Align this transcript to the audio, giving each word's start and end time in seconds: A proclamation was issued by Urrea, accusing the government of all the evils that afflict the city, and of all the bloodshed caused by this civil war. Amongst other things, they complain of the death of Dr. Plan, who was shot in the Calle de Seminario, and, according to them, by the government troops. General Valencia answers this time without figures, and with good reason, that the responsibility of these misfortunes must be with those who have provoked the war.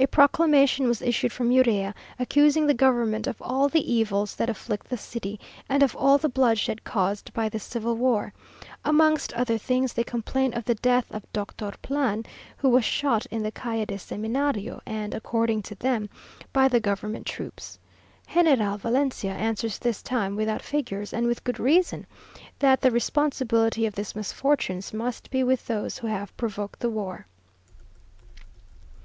A 0.00 0.06
proclamation 0.08 0.88
was 0.88 1.00
issued 1.00 1.30
by 1.38 1.44
Urrea, 1.44 1.94
accusing 2.18 2.66
the 2.66 2.74
government 2.74 3.28
of 3.28 3.40
all 3.40 3.68
the 3.68 3.92
evils 3.92 4.34
that 4.34 4.50
afflict 4.50 4.88
the 4.88 4.96
city, 4.96 5.38
and 5.68 5.84
of 5.84 5.94
all 5.94 6.18
the 6.18 6.28
bloodshed 6.28 6.82
caused 6.82 7.32
by 7.32 7.48
this 7.48 7.62
civil 7.62 7.94
war. 7.94 8.32
Amongst 8.84 9.32
other 9.34 9.56
things, 9.56 9.92
they 9.92 10.02
complain 10.02 10.52
of 10.52 10.64
the 10.64 10.74
death 10.74 11.06
of 11.12 11.24
Dr. 11.32 11.72
Plan, 11.80 12.24
who 12.56 12.68
was 12.70 12.84
shot 12.84 13.24
in 13.26 13.40
the 13.44 13.52
Calle 13.52 13.84
de 13.86 13.96
Seminario, 13.98 14.80
and, 14.84 15.14
according 15.14 15.62
to 15.62 15.76
them, 15.76 16.08
by 16.52 16.66
the 16.66 16.80
government 16.80 17.24
troops. 17.24 17.78
General 18.34 18.78
Valencia 18.78 19.30
answers 19.32 19.78
this 19.78 20.02
time 20.02 20.34
without 20.34 20.60
figures, 20.60 21.12
and 21.12 21.28
with 21.28 21.44
good 21.44 21.60
reason, 21.60 22.04
that 22.58 22.80
the 22.80 22.90
responsibility 22.90 23.86
of 23.86 23.94
these 23.94 24.16
misfortunes 24.16 24.92
must 24.92 25.30
be 25.30 25.44
with 25.44 25.68
those 25.68 25.98
who 25.98 26.08
have 26.08 26.36
provoked 26.36 26.80
the 26.80 26.90
war. 26.90 27.28